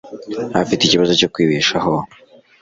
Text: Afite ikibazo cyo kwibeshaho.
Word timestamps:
Afite 0.61 0.81
ikibazo 0.85 1.13
cyo 1.19 1.27
kwibeshaho. 1.33 1.93